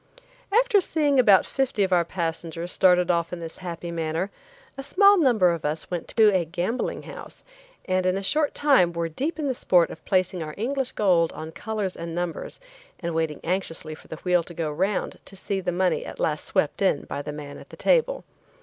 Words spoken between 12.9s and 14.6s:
and waiting anxiously for the wheel to